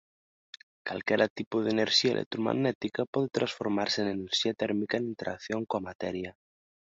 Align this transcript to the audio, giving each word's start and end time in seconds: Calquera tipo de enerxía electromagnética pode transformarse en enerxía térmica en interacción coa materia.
Calquera 0.87 1.27
tipo 1.39 1.55
de 1.63 1.69
enerxía 1.75 2.11
electromagnética 2.15 3.01
pode 3.13 3.33
transformarse 3.37 3.97
en 4.03 4.07
enerxía 4.17 4.57
térmica 4.61 4.95
en 4.97 5.09
interacción 5.13 5.61
coa 5.69 5.85
materia. 5.89 6.31